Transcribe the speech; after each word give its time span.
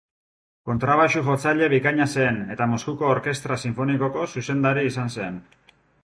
Kontrabaxu-jotzaile 0.67 1.67
bikaina 1.73 2.07
zen, 2.21 2.39
eta 2.55 2.67
Moskuko 2.71 3.11
Orkestra 3.15 3.57
Sinfonikoko 3.65 4.23
zuzendari 4.37 4.87
izan 4.93 5.13
zen. 5.17 5.37